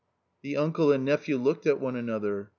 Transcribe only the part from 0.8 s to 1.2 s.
and